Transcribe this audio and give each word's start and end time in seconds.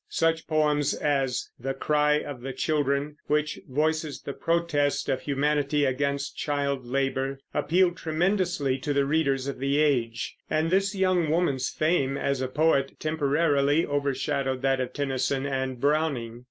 Such 0.09 0.47
poems 0.47 0.95
as 0.95 1.51
"The 1.59 1.75
Cry 1.75 2.13
of 2.15 2.41
the 2.41 2.53
Children," 2.53 3.17
which 3.27 3.59
voices 3.69 4.19
the 4.23 4.33
protest 4.33 5.07
of 5.09 5.21
humanity 5.21 5.85
against 5.85 6.35
child 6.35 6.87
labor, 6.87 7.37
appealed 7.53 7.97
tremendously 7.97 8.79
to 8.79 8.93
the 8.93 9.05
readers 9.05 9.47
of 9.47 9.59
the 9.59 9.77
age, 9.77 10.37
and 10.49 10.71
this 10.71 10.95
young 10.95 11.29
woman's 11.29 11.69
fame 11.69 12.17
as 12.17 12.41
a 12.41 12.47
poet 12.47 12.99
temporarily 12.99 13.85
overshadowed 13.85 14.63
that 14.63 14.79
of 14.81 14.91
Tennyson 14.91 15.45
and 15.45 15.79
Browning. 15.79 16.39